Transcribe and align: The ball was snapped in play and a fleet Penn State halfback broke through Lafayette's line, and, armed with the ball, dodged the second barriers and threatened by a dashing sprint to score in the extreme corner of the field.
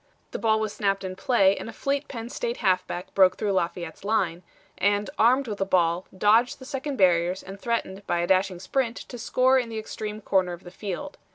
The 0.31 0.39
ball 0.39 0.59
was 0.59 0.73
snapped 0.73 1.03
in 1.03 1.15
play 1.15 1.55
and 1.55 1.69
a 1.69 1.71
fleet 1.71 2.07
Penn 2.07 2.27
State 2.29 2.57
halfback 2.57 3.13
broke 3.13 3.37
through 3.37 3.51
Lafayette's 3.51 4.03
line, 4.03 4.41
and, 4.79 5.11
armed 5.19 5.47
with 5.47 5.59
the 5.59 5.63
ball, 5.63 6.07
dodged 6.17 6.57
the 6.57 6.65
second 6.65 6.95
barriers 6.97 7.43
and 7.43 7.59
threatened 7.61 8.07
by 8.07 8.17
a 8.17 8.25
dashing 8.25 8.57
sprint 8.59 8.97
to 8.97 9.19
score 9.19 9.59
in 9.59 9.69
the 9.69 9.77
extreme 9.77 10.19
corner 10.19 10.53
of 10.53 10.63
the 10.63 10.71
field. 10.71 11.19